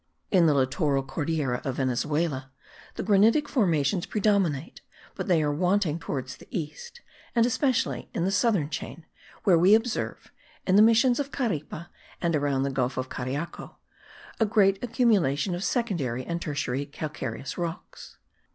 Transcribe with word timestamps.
In 0.31 0.47
the 0.47 0.55
littoral 0.55 1.03
Cordillera 1.03 1.61
of 1.63 1.75
Venezuela 1.75 2.51
the 2.95 3.03
granitic 3.03 3.47
formations 3.47 4.07
predominate; 4.07 4.81
but 5.13 5.27
they 5.27 5.43
are 5.43 5.53
wanting 5.53 5.99
towards 5.99 6.37
the 6.37 6.47
east, 6.49 7.01
and 7.35 7.45
especially 7.45 8.09
in 8.11 8.23
the 8.25 8.31
southern 8.31 8.71
chain, 8.71 9.05
where 9.43 9.59
we 9.59 9.75
observe 9.75 10.31
(in 10.65 10.75
the 10.75 10.81
missions 10.81 11.19
of 11.19 11.31
Caripe 11.31 11.85
and 12.19 12.35
around 12.35 12.63
the 12.63 12.71
gulf 12.71 12.97
of 12.97 13.09
Cariaco) 13.09 13.75
a 14.39 14.45
great 14.47 14.83
accumulation 14.83 15.53
of 15.53 15.63
secondary 15.63 16.25
and 16.25 16.41
tertiary 16.41 16.87
calcareous 16.87 17.55
rocks. 17.59 18.17